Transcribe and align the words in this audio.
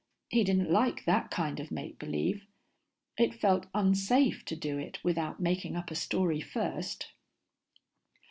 _He 0.29 0.43
didn't 0.43 0.71
like 0.71 1.05
that 1.05 1.29
kind 1.29 1.59
of 1.59 1.69
make 1.69 1.99
believe. 1.99 2.47
It 3.19 3.39
felt 3.39 3.67
unsafe 3.75 4.43
to 4.45 4.55
do 4.55 4.79
it 4.79 4.97
without 5.03 5.39
making 5.39 5.75
up 5.75 5.91
a 5.91 5.95
story 5.95 6.41
first. 6.41 7.11